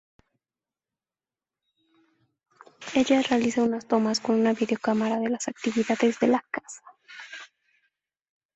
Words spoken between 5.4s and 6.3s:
actividades de